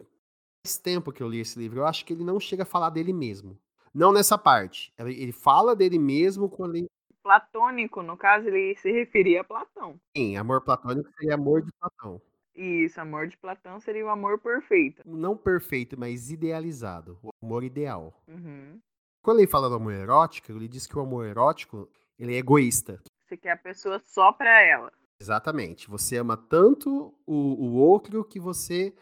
[0.66, 1.81] Faz tempo que eu li esse livro.
[1.81, 3.59] Eu acho que ele não chega a falar dele mesmo.
[3.97, 4.93] Não nessa parte.
[4.99, 6.91] Ele fala dele mesmo quando ele.
[7.23, 9.99] Platônico, no caso, ele se referia a Platão.
[10.15, 12.21] Sim, amor platônico seria amor de Platão.
[12.55, 15.03] Isso, amor de Platão seria o amor perfeito.
[15.07, 17.19] Não perfeito, mas idealizado.
[17.23, 18.23] O amor ideal.
[18.29, 18.79] Uhum.
[19.23, 23.01] Quando ele fala do amor erótico, ele diz que o amor erótico ele é egoísta.
[23.27, 24.93] Você quer a pessoa só pra ela.
[25.21, 25.89] Exatamente.
[25.89, 28.95] Você ama tanto o, o outro que você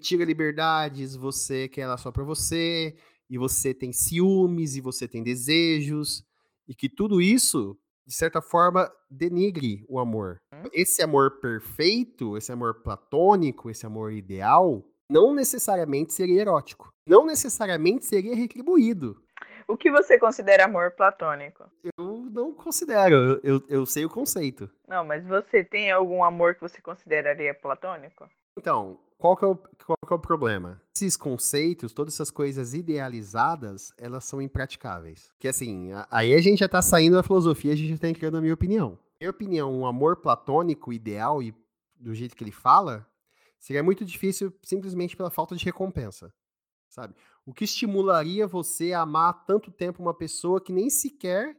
[0.00, 2.96] tira liberdades, você quer ela só pra você,
[3.30, 6.24] e você tem ciúmes, e você tem desejos,
[6.68, 10.40] e que tudo isso, de certa forma, denigre o amor.
[10.72, 16.92] Esse amor perfeito, esse amor platônico, esse amor ideal, não necessariamente seria erótico.
[17.06, 19.22] Não necessariamente seria retribuído.
[19.66, 21.64] O que você considera amor platônico?
[21.96, 24.68] Eu não considero, eu, eu, sei o conceito.
[24.88, 28.28] Não, mas você tem algum amor que você consideraria platônico?
[28.58, 29.58] Então, qual que, é o,
[30.10, 30.82] que é o problema?
[30.96, 35.30] Esses conceitos, todas essas coisas idealizadas, elas são impraticáveis.
[35.38, 38.34] Que assim, aí a gente já tá saindo da filosofia, a gente já tá entrando
[38.34, 38.98] na minha opinião.
[39.20, 41.54] Minha opinião, um amor platônico ideal e
[41.94, 43.06] do jeito que ele fala,
[43.56, 46.34] seria muito difícil simplesmente pela falta de recompensa.
[46.88, 47.14] Sabe?
[47.46, 51.56] O que estimularia você a amar tanto tempo uma pessoa que nem sequer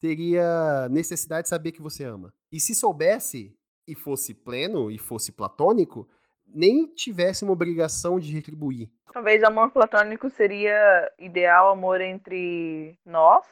[0.00, 2.34] teria necessidade de saber que você ama?
[2.50, 3.56] E se soubesse
[3.86, 6.08] e fosse pleno e fosse platônico,
[6.54, 8.90] nem tivesse uma obrigação de retribuir.
[9.12, 13.44] Talvez amor platônico seria ideal amor entre nós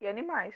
[0.00, 0.54] e animais.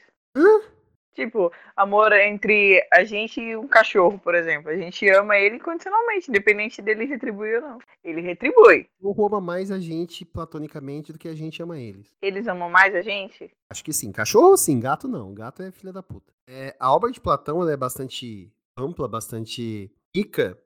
[1.14, 4.70] Tipo, amor entre a gente e um cachorro, por exemplo.
[4.70, 7.78] A gente ama ele incondicionalmente, independente dele retribuir ou não.
[8.02, 8.88] Ele retribui.
[9.00, 12.16] Ou rouba mais a gente platonicamente do que a gente ama eles.
[12.22, 13.50] Eles amam mais a gente?
[13.70, 14.10] Acho que sim.
[14.10, 15.34] Cachorro sim, gato não.
[15.34, 16.32] Gato é filha da puta.
[16.48, 20.58] É, a obra de Platão ela é bastante ampla, bastante rica,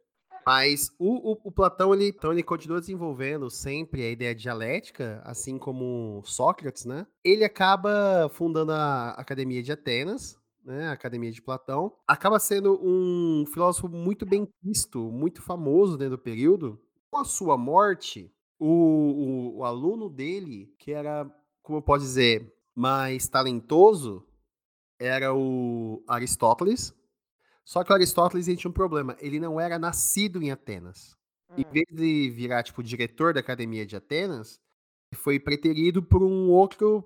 [0.46, 5.59] mas o, o, o, Platão, ele, então, ele continua desenvolvendo sempre a ideia dialética, assim
[5.59, 7.04] como Sócrates, né?
[7.24, 10.87] Ele acaba fundando a Academia de Atenas, né?
[10.87, 11.92] A Academia de Platão.
[12.06, 16.80] Acaba sendo um filósofo muito bem visto, muito famoso dentro do período.
[17.11, 21.28] Com a sua morte, o, o, o aluno dele, que era,
[21.61, 24.24] como eu posso dizer, mais talentoso,
[24.96, 26.94] era o Aristóteles,
[27.66, 29.16] só que o Aristóteles tinha um problema.
[29.18, 31.16] Ele não era nascido em Atenas.
[31.50, 31.55] Hum.
[31.59, 34.61] Em vez de virar, tipo, diretor da Academia de Atenas,
[35.11, 37.05] ele foi preterido por um outro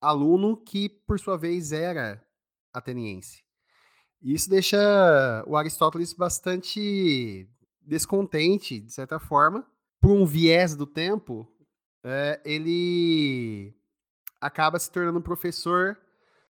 [0.00, 2.24] aluno que, por sua vez, era
[2.72, 3.44] ateniense.
[4.22, 4.78] E isso deixa
[5.46, 7.46] o Aristóteles bastante
[7.82, 9.66] descontente, de certa forma.
[10.00, 11.46] Por um viés do tempo,
[12.02, 13.74] é, ele
[14.40, 15.98] acaba se tornando professor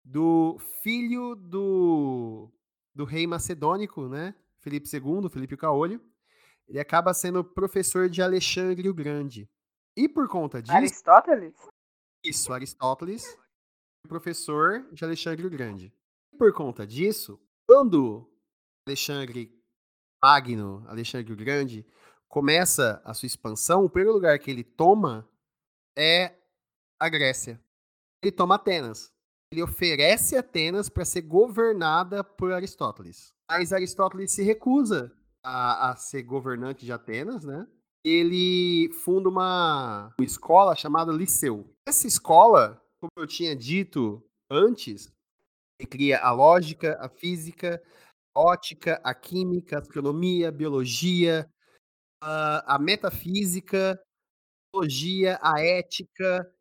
[0.03, 2.51] do filho do
[2.95, 4.35] do rei macedônico, né?
[4.61, 6.01] Felipe II, Felipe Caolho.
[6.67, 9.51] Ele acaba sendo professor de Alexandre o Grande.
[9.97, 10.75] E por conta disso.
[10.75, 11.55] Aristóteles?
[12.25, 13.39] Isso, Aristóteles,
[14.09, 15.93] professor de Alexandre o Grande.
[16.33, 18.31] E por conta disso, quando
[18.87, 19.53] Alexandre
[20.23, 21.87] Magno, Alexandre o Grande,
[22.29, 25.29] começa a sua expansão, o primeiro lugar que ele toma
[25.97, 26.35] é
[26.99, 27.63] a Grécia.
[28.23, 29.14] Ele toma Atenas
[29.55, 33.33] ele oferece Atenas para ser governada por Aristóteles.
[33.49, 35.13] Mas Aristóteles se recusa
[35.45, 37.67] a, a, ser governante de Atenas, né?
[38.05, 41.73] Ele funda uma, uma escola chamada Liceu.
[41.89, 45.11] Essa escola, como eu tinha dito antes,
[45.81, 47.81] ele cria a lógica, a física,
[48.37, 51.49] a ótica, a química, a astronomia, a biologia,
[52.21, 56.54] a, a metafísica, a biologia, a ética,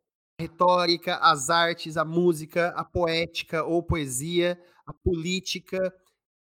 [0.44, 5.80] retórica, as artes, a música, a poética ou poesia, a política,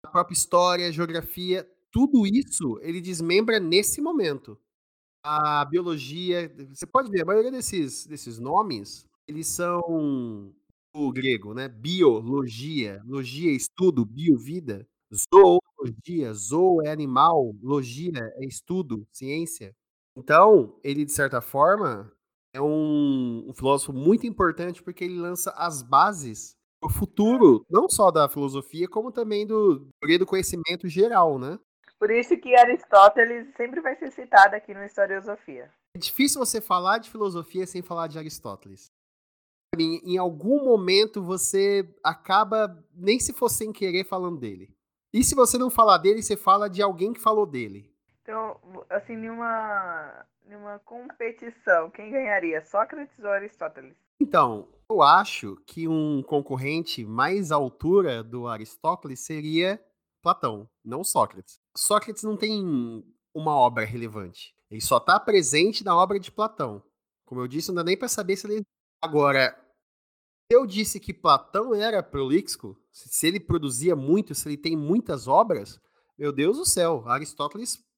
[0.05, 4.57] a própria história, a geografia, tudo isso ele desmembra nesse momento.
[5.23, 10.53] A biologia, você pode ver, a maioria desses, desses nomes, eles são
[10.93, 11.67] o grego, né?
[11.67, 14.87] Biologia, logia, estudo, bio, vida.
[15.13, 19.75] Zoologia, zoo é animal, logia é estudo, ciência.
[20.15, 22.11] Então, ele, de certa forma,
[22.53, 28.09] é um, um filósofo muito importante porque ele lança as bases o futuro, não só
[28.09, 31.59] da filosofia, como também do do conhecimento geral, né?
[31.99, 35.69] Por isso que Aristóteles sempre vai ser citado aqui no Historiosofia.
[35.93, 38.89] É difícil você falar de filosofia sem falar de Aristóteles.
[39.77, 44.73] Em, em algum momento você acaba, nem se for sem querer, falando dele.
[45.13, 47.91] E se você não falar dele, você fala de alguém que falou dele.
[48.29, 48.59] Então,
[48.91, 52.63] assim, nenhuma numa competição, quem ganharia?
[52.63, 53.97] Sócrates ou Aristóteles?
[54.21, 59.83] Então, eu acho que um concorrente mais à altura do Aristóteles seria
[60.21, 61.59] Platão, não Sócrates.
[61.75, 64.55] Sócrates não tem uma obra relevante.
[64.69, 66.83] Ele só está presente na obra de Platão.
[67.25, 68.61] Como eu disse, não dá nem para saber se ele.
[69.01, 69.59] Agora,
[70.51, 75.81] eu disse que Platão era prolixo, se ele produzia muito, se ele tem muitas obras,
[76.15, 77.88] meu Deus do céu, Aristóteles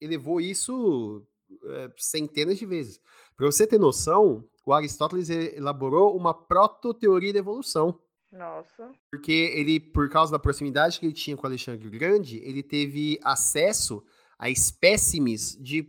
[0.00, 1.26] elevou isso
[1.64, 3.00] é, centenas de vezes.
[3.36, 7.98] Para você ter noção, o Aristóteles elaborou uma proto-teoria da evolução.
[8.30, 8.92] Nossa.
[9.10, 13.18] Porque ele, por causa da proximidade que ele tinha com Alexandre o Grande, ele teve
[13.22, 14.04] acesso
[14.38, 15.88] a espécimes de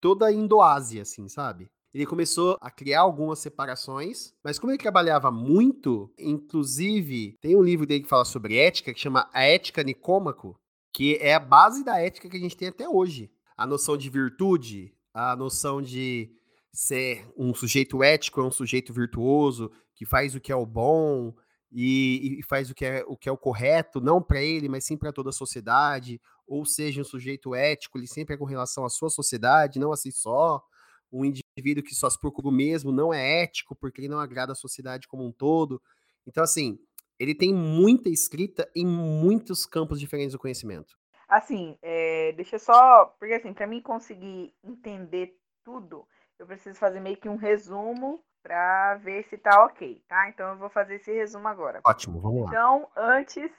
[0.00, 1.68] toda a Indoásia, assim, sabe?
[1.92, 7.86] Ele começou a criar algumas separações, mas como ele trabalhava muito, inclusive, tem um livro
[7.86, 10.58] dele que fala sobre ética, que chama A Ética Nicômaco,
[10.92, 14.10] que é a base da ética que a gente tem até hoje a noção de
[14.10, 16.30] virtude, a noção de
[16.72, 21.34] ser um sujeito ético, é um sujeito virtuoso, que faz o que é o bom
[21.72, 24.84] e, e faz o que é o que é o correto, não para ele, mas
[24.84, 28.84] sim para toda a sociedade, ou seja, um sujeito ético, ele sempre é com relação
[28.84, 30.62] à sua sociedade, não a si só.
[31.10, 34.56] Um indivíduo que só se procura mesmo não é ético, porque ele não agrada a
[34.56, 35.80] sociedade como um todo.
[36.26, 36.78] Então, assim,
[37.18, 40.96] ele tem muita escrita em muitos campos diferentes do conhecimento.
[41.28, 43.06] Assim, é, deixa eu só.
[43.18, 46.06] Porque, assim, para mim conseguir entender tudo,
[46.38, 50.28] eu preciso fazer meio que um resumo para ver se tá ok, tá?
[50.28, 51.80] Então eu vou fazer esse resumo agora.
[51.84, 52.48] Ótimo, vamos lá.
[52.48, 53.50] Então, antes,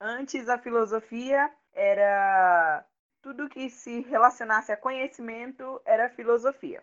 [0.00, 2.82] antes a filosofia era
[3.20, 6.82] tudo que se relacionasse a conhecimento era filosofia.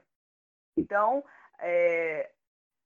[0.77, 1.23] Então,
[1.59, 2.29] é,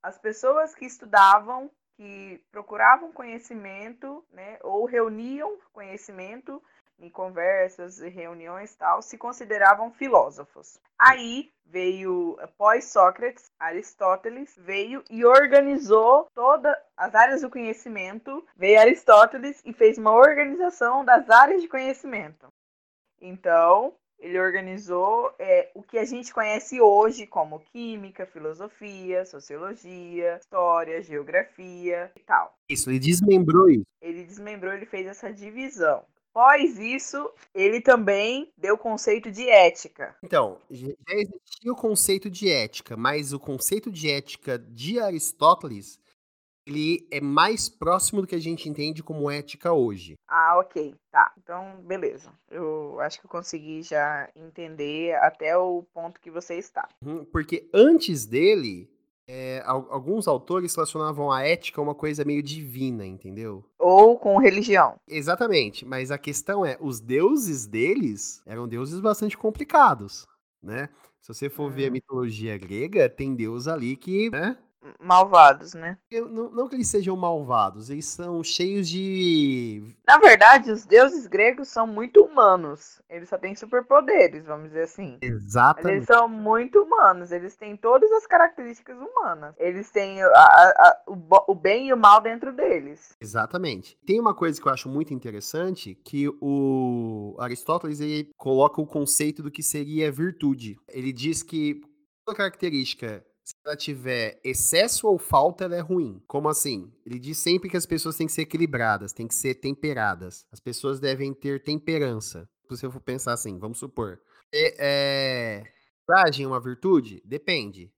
[0.01, 6.63] as pessoas que estudavam, que procuravam conhecimento, né, ou reuniam conhecimento
[7.01, 10.79] em conversas e reuniões tal, se consideravam filósofos.
[10.97, 18.45] Aí veio, após Sócrates, Aristóteles veio e organizou todas as áreas do conhecimento.
[18.55, 22.47] Veio Aristóteles e fez uma organização das áreas de conhecimento.
[23.19, 31.01] Então, ele organizou é, o que a gente conhece hoje como química, filosofia, sociologia, história,
[31.01, 32.53] geografia e tal.
[32.69, 33.85] Isso, ele desmembrou isso.
[33.99, 36.05] Ele desmembrou, ele fez essa divisão.
[36.33, 40.15] Após isso, ele também deu o conceito de ética.
[40.23, 45.99] Então, já existia o conceito de ética, mas o conceito de ética de Aristóteles
[46.65, 50.15] ele é mais próximo do que a gente entende como ética hoje.
[50.27, 50.95] Ah, ok.
[51.11, 51.33] Tá.
[51.37, 52.31] Então, beleza.
[52.49, 56.87] Eu acho que eu consegui já entender até o ponto que você está.
[57.03, 58.89] Uhum, porque antes dele,
[59.33, 63.63] é, alguns autores relacionavam a ética a uma coisa meio divina, entendeu?
[63.79, 64.95] Ou com religião.
[65.07, 70.27] Exatamente, mas a questão é, os deuses deles eram deuses bastante complicados,
[70.61, 70.89] né?
[71.21, 71.93] Se você for ver a hum.
[71.93, 74.57] mitologia grega, tem deus ali que, né?
[74.99, 75.97] Malvados, né?
[76.09, 79.83] Eu, não, não, que eles sejam malvados, eles são cheios de.
[80.07, 83.01] Na verdade, os deuses gregos são muito humanos.
[83.09, 85.17] Eles só têm superpoderes, vamos dizer assim.
[85.21, 85.95] Exatamente.
[85.95, 89.53] Eles são muito humanos, eles têm todas as características humanas.
[89.57, 93.15] Eles têm a, a, o, o bem e o mal dentro deles.
[93.19, 93.97] Exatamente.
[94.05, 99.43] Tem uma coisa que eu acho muito interessante, que o Aristóteles ele coloca o conceito
[99.43, 100.77] do que seria virtude.
[100.89, 101.81] Ele diz que
[102.25, 106.21] toda característica se ela tiver excesso ou falta, ela é ruim.
[106.27, 106.91] Como assim?
[107.05, 110.45] Ele diz sempre que as pessoas têm que ser equilibradas, têm que ser temperadas.
[110.51, 112.49] As pessoas devem ter temperança.
[112.63, 114.19] Se você for pensar assim, vamos supor.
[114.53, 115.63] É, é...
[116.07, 117.21] Coragem é uma virtude?
[117.25, 117.93] Depende.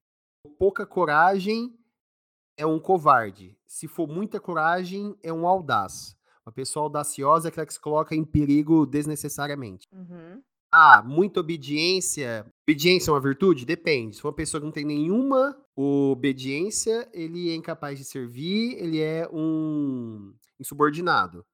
[0.60, 1.74] Pouca coragem
[2.58, 3.58] é um covarde.
[3.66, 6.16] Se for muita coragem, é um audaz.
[6.46, 9.88] Uma pessoa audaciosa é aquela que se coloca em perigo desnecessariamente.
[9.92, 10.42] Uhum.
[10.76, 12.48] Ah, muita obediência.
[12.68, 13.64] Obediência é uma virtude?
[13.64, 14.16] Depende.
[14.16, 19.30] Se uma pessoa que não tem nenhuma obediência, ele é incapaz de servir, ele é
[19.32, 21.46] um insubordinado.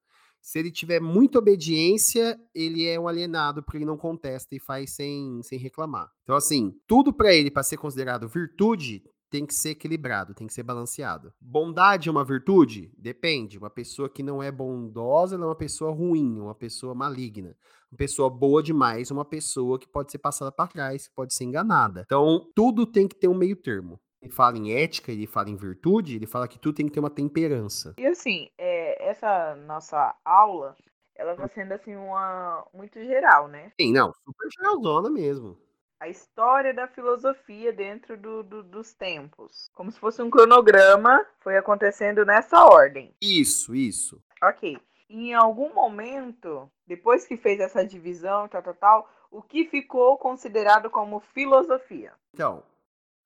[0.42, 4.92] Se ele tiver muita obediência, ele é um alienado porque ele não contesta e faz
[4.96, 6.10] sem, sem reclamar.
[6.24, 10.54] Então, assim, tudo para ele, para ser considerado virtude, tem que ser equilibrado, tem que
[10.54, 11.34] ser balanceado.
[11.40, 12.92] Bondade é uma virtude?
[12.98, 13.58] Depende.
[13.58, 17.56] Uma pessoa que não é bondosa é uma pessoa ruim, uma pessoa maligna.
[17.92, 21.34] Uma pessoa boa demais é uma pessoa que pode ser passada para trás, que pode
[21.34, 22.02] ser enganada.
[22.06, 24.00] Então, tudo tem que ter um meio termo.
[24.22, 27.00] Ele fala em ética, ele fala em virtude, ele fala que tudo tem que ter
[27.00, 27.94] uma temperança.
[27.98, 30.76] E assim, é, essa nossa aula,
[31.16, 33.72] ela tá sendo assim uma muito geral, né?
[33.80, 35.58] Sim, não, super geralzona mesmo
[36.00, 39.70] a história da filosofia dentro do, do, dos tempos.
[39.74, 43.14] Como se fosse um cronograma, foi acontecendo nessa ordem.
[43.22, 44.22] Isso, isso.
[44.42, 44.78] Ok.
[45.10, 50.90] Em algum momento, depois que fez essa divisão, tal, tal, tal, o que ficou considerado
[50.90, 52.14] como filosofia?
[52.34, 52.64] Então,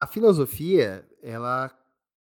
[0.02, 1.72] a filosofia, ela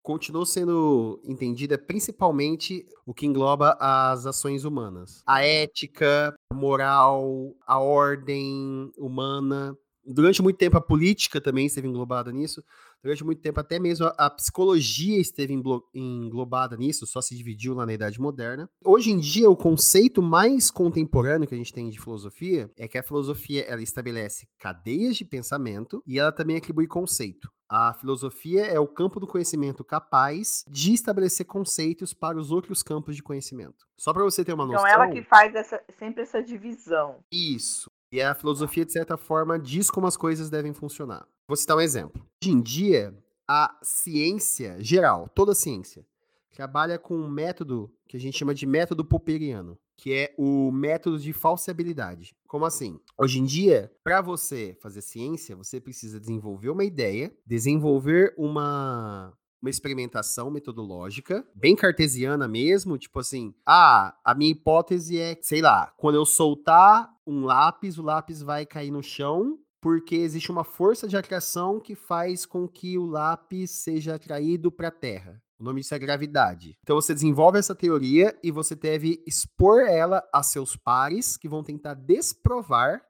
[0.02, 5.22] continuou sendo entendida principalmente o que engloba as ações humanas.
[5.26, 9.76] A ética, a moral, a ordem humana
[10.08, 12.64] durante muito tempo a política também esteve englobada nisso,
[13.02, 15.54] durante muito tempo até mesmo a, a psicologia esteve
[15.94, 18.68] englobada nisso, só se dividiu lá na Idade Moderna.
[18.84, 22.98] Hoje em dia, o conceito mais contemporâneo que a gente tem de filosofia é que
[22.98, 27.48] a filosofia ela estabelece cadeias de pensamento e ela também atribui conceito.
[27.70, 33.14] A filosofia é o campo do conhecimento capaz de estabelecer conceitos para os outros campos
[33.14, 33.86] de conhecimento.
[33.94, 34.80] Só para você ter uma noção.
[34.80, 37.22] Então ela que faz essa, sempre essa divisão.
[37.30, 37.90] Isso.
[38.10, 41.26] E a filosofia, de certa forma, diz como as coisas devem funcionar.
[41.46, 42.24] Vou citar um exemplo.
[42.42, 43.14] Hoje em dia,
[43.46, 46.06] a ciência geral, toda a ciência,
[46.50, 51.18] trabalha com um método que a gente chama de método popperiano, que é o método
[51.18, 52.34] de falseabilidade.
[52.46, 52.98] Como assim?
[53.18, 59.70] Hoje em dia, para você fazer ciência, você precisa desenvolver uma ideia, desenvolver uma uma
[59.70, 66.14] experimentação metodológica, bem cartesiana mesmo, tipo assim, ah, a minha hipótese é, sei lá, quando
[66.14, 71.16] eu soltar um lápis, o lápis vai cair no chão, porque existe uma força de
[71.16, 75.42] atração que faz com que o lápis seja atraído para a Terra.
[75.58, 76.78] O nome disso é gravidade.
[76.82, 81.64] Então você desenvolve essa teoria e você deve expor ela a seus pares que vão
[81.64, 83.02] tentar desprovar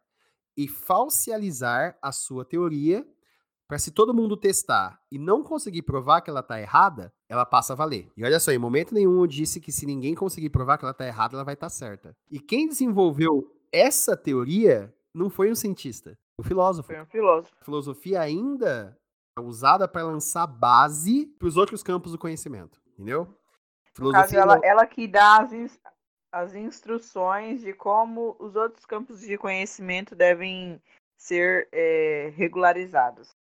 [0.56, 3.06] e falsealizar a sua teoria
[3.68, 7.74] para se todo mundo testar e não conseguir provar que ela tá errada, ela passa
[7.74, 8.10] a valer.
[8.16, 10.94] E olha só, em momento nenhum eu disse que se ninguém conseguir provar que ela
[10.94, 12.16] tá errada, ela vai estar tá certa.
[12.30, 16.86] E quem desenvolveu essa teoria não foi um cientista, um filósofo.
[16.86, 17.54] Foi um filósofo.
[17.60, 18.98] A filosofia ainda
[19.38, 23.28] é usada para lançar base para os outros campos do conhecimento, entendeu?
[23.98, 25.80] No caso, ela, ela que dá as, ins-
[26.32, 30.80] as instruções de como os outros campos de conhecimento devem
[31.18, 33.36] ser é, regularizados.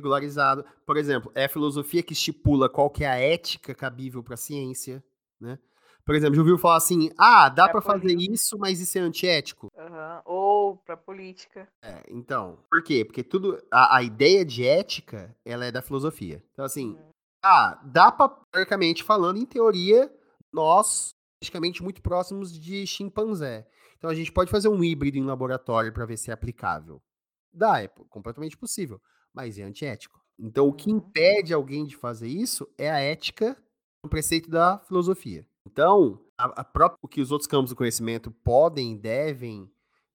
[0.00, 0.64] Regularizado.
[0.84, 4.38] Por exemplo, é a filosofia que estipula qual que é a ética cabível para a
[4.38, 5.02] ciência,
[5.40, 5.58] né?
[6.04, 9.68] Por exemplo, já ouviu falar assim, ah, dá para fazer isso, mas isso é antiético?
[9.76, 10.22] Aham.
[10.24, 11.68] Ou para política.
[11.84, 13.04] É, então, por quê?
[13.04, 16.42] Porque tudo, a, a ideia de ética, ela é da filosofia.
[16.52, 17.10] Então, assim, Uhum.
[17.44, 20.12] ah, dá pra, teoricamente falando, em teoria,
[20.52, 23.68] nós, praticamente muito próximos de chimpanzé.
[23.98, 27.00] Então, a gente pode fazer um híbrido em laboratório para ver se é aplicável.
[27.52, 29.00] Dá, é completamente possível,
[29.32, 30.20] mas é antiético.
[30.38, 30.96] Então, o que Uhum.
[30.98, 33.56] impede alguém de fazer isso é a ética,
[34.04, 35.46] o preceito da filosofia.
[35.66, 39.70] Então, a, a própria, o que os outros campos do conhecimento podem e devem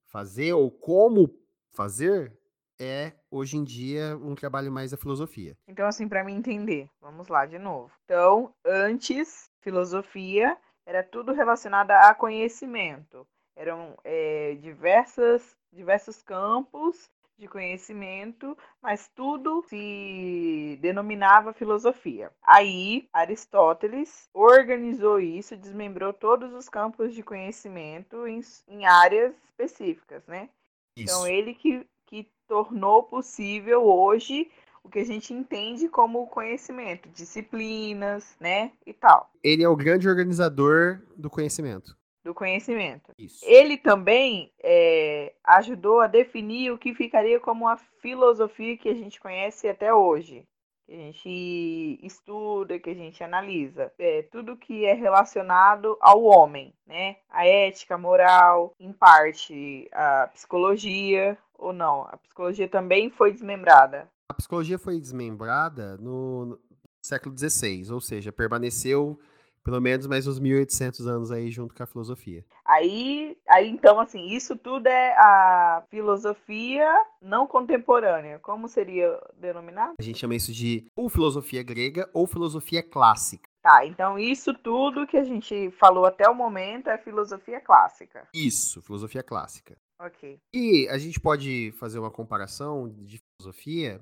[0.07, 1.29] fazer, ou como
[1.71, 2.35] fazer,
[2.81, 5.55] é, hoje em dia, um trabalho mais da filosofia.
[5.67, 7.91] Então, assim, para mim entender, vamos lá de novo.
[8.05, 13.27] Então, antes, filosofia era tudo relacionado a conhecimento.
[13.55, 22.31] Eram é, diversas, diversos campos de conhecimento, mas tudo se denominava filosofia.
[22.41, 30.49] Aí, Aristóteles organizou isso, desmembrou todos os campos de conhecimento em, em áreas específicas, né?
[30.97, 34.49] Então, ele que, que tornou possível hoje
[34.81, 38.71] o que a gente entende como conhecimento, disciplinas, né?
[38.85, 41.97] E tal, Ele é o grande organizador do conhecimento.
[42.25, 43.13] Do conhecimento.
[43.19, 43.45] Isso.
[43.45, 49.21] Ele também é, ajudou a definir o que ficaria como a filosofia que a gente
[49.21, 50.43] conhece até hoje.
[50.87, 53.91] Que a gente estuda, que a gente analisa.
[53.99, 57.17] É, tudo que é relacionado ao homem, né?
[57.29, 62.03] A ética, a moral, em parte a psicologia, ou não.
[62.03, 64.09] A psicologia também foi desmembrada.
[64.29, 66.59] A psicologia foi desmembrada no, no
[67.03, 69.19] século XVI, ou seja, permaneceu
[69.65, 72.45] pelo menos mais uns 1800 anos aí junto com a filosofia.
[72.63, 76.87] Aí, aí então, assim, isso tudo é a filosofia
[77.19, 78.37] não contemporânea.
[78.37, 79.95] Como seria denominado?
[79.99, 83.49] A gente chama isso de ou filosofia grega ou filosofia clássica.
[83.63, 88.27] Tá, então isso tudo que a gente falou até o momento é filosofia clássica.
[88.31, 89.75] Isso, filosofia clássica.
[89.99, 90.37] Ok.
[90.53, 93.99] E a gente pode fazer uma comparação de filosofia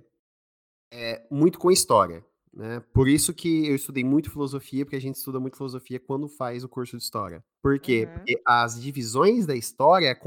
[0.91, 2.22] é, muito com história.
[2.53, 2.81] Né?
[2.93, 6.63] Por isso que eu estudei muito filosofia, porque a gente estuda muito filosofia quando faz
[6.63, 7.43] o curso de história.
[7.61, 8.05] Por quê?
[8.07, 8.13] Uhum.
[8.13, 10.17] Porque as divisões da história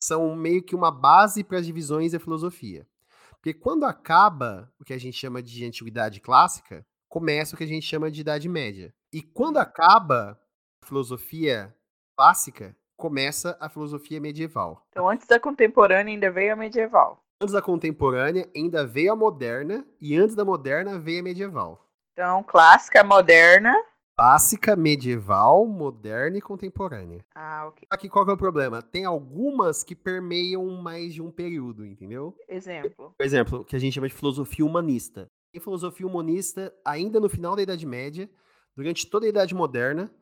[0.00, 2.86] são meio que uma base para as divisões da filosofia.
[3.32, 7.68] Porque quando acaba o que a gente chama de antiguidade clássica, começa o que a
[7.68, 8.94] gente chama de idade média.
[9.12, 10.38] E quando acaba
[10.80, 11.74] a filosofia
[12.16, 14.86] clássica, começa a filosofia medieval.
[14.90, 17.21] Então, antes da contemporânea ainda veio a medieval.
[17.42, 21.90] Antes da contemporânea, ainda veio a moderna, e antes da moderna veio a medieval.
[22.12, 23.74] Então, clássica, moderna.
[24.16, 27.24] Clássica, medieval, moderna e contemporânea.
[27.34, 27.84] Ah, ok.
[27.90, 28.80] Aqui qual que é o problema?
[28.80, 32.32] Tem algumas que permeiam mais de um período, entendeu?
[32.48, 33.12] Exemplo.
[33.18, 35.28] Por exemplo, o que a gente chama de filosofia humanista.
[35.52, 38.30] Tem filosofia humanista ainda no final da Idade Média,
[38.76, 40.14] durante toda a Idade Moderna,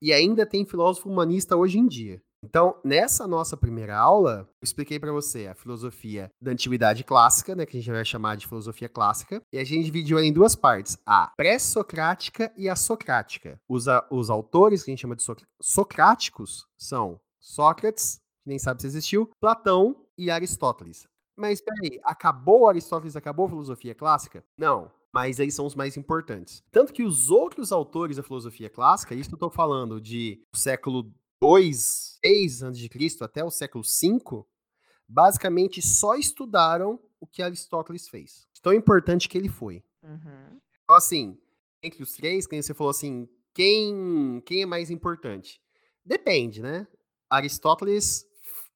[0.00, 2.22] e ainda tem filósofo humanista hoje em dia.
[2.44, 7.66] Então, nessa nossa primeira aula, eu expliquei para você a filosofia da antiguidade clássica, né,
[7.66, 10.54] que a gente vai chamar de filosofia clássica, e a gente dividiu ela em duas
[10.54, 13.60] partes, a pré-socrática e a socrática.
[13.68, 18.80] Os, os autores que a gente chama de soc- socráticos são Sócrates, que nem sabe
[18.82, 21.06] se existiu, Platão e Aristóteles.
[21.36, 24.44] Mas peraí, acabou Aristóteles, acabou a filosofia clássica?
[24.56, 24.90] Não.
[25.12, 26.62] Mas eles são os mais importantes.
[26.70, 31.10] Tanto que os outros autores da filosofia clássica, isso eu tô falando de século
[31.40, 33.24] 2, 6 a.C.
[33.24, 34.48] até o século 5,
[35.08, 38.46] basicamente só estudaram o que Aristóteles fez.
[38.62, 39.84] Tão importante que ele foi.
[40.02, 40.60] Uhum.
[40.82, 41.38] Então, assim,
[41.82, 45.60] entre os três, quem você falou assim, quem, quem é mais importante?
[46.04, 46.86] Depende, né?
[47.30, 48.24] Aristóteles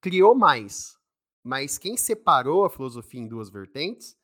[0.01, 0.97] criou mais,
[1.43, 4.17] mas quem separou a filosofia em duas vertentes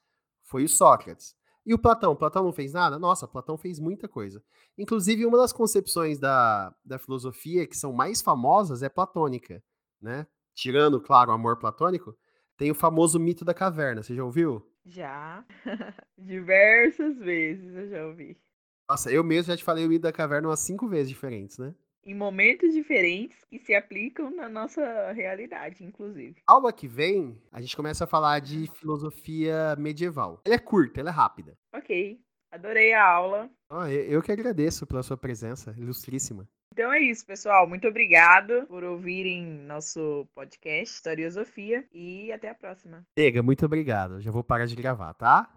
[0.42, 1.34] foi o Sócrates.
[1.68, 2.16] E o Platão?
[2.16, 2.98] Platão não fez nada?
[2.98, 4.42] Nossa, Platão fez muita coisa.
[4.78, 9.62] Inclusive, uma das concepções da, da filosofia que são mais famosas é platônica,
[10.00, 10.26] né?
[10.54, 12.16] Tirando, claro, o amor platônico,
[12.56, 14.02] tem o famoso mito da caverna.
[14.02, 14.66] Você já ouviu?
[14.86, 15.44] Já.
[16.16, 18.40] Diversas vezes eu já ouvi.
[18.88, 21.74] Nossa, eu mesmo já te falei o mito da caverna umas cinco vezes diferentes, né?
[22.04, 26.36] Em momentos diferentes que se aplicam na nossa realidade, inclusive.
[26.46, 30.40] Aula que vem, a gente começa a falar de filosofia medieval.
[30.44, 31.56] Ela é curta, ela é rápida.
[31.74, 32.18] Ok.
[32.50, 33.50] Adorei a aula.
[33.70, 36.48] Ó, eu, que agradeço pela sua presença, ilustríssima.
[36.72, 37.68] Então é isso, pessoal.
[37.68, 43.04] Muito obrigado por ouvirem nosso podcast Historiosofia e até a próxima.
[43.18, 44.20] Chega, muito obrigado.
[44.20, 45.52] Já vou parar de gravar, tá?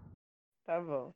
[0.66, 1.10] Tá bom.